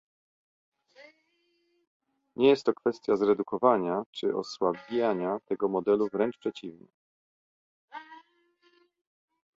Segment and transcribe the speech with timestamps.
[2.35, 6.87] Nie jest to kwestia zredukowania czy osłabiania tego modelu- wręcz przeciwnie